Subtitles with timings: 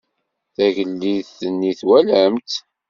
[0.55, 2.57] Tagellidt-nni twalamt-tt?